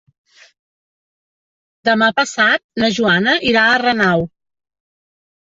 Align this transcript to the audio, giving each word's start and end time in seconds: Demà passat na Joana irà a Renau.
Demà 1.89 2.07
passat 2.21 2.65
na 2.85 2.91
Joana 2.97 3.37
irà 3.53 3.67
a 3.75 3.79
Renau. 3.85 4.29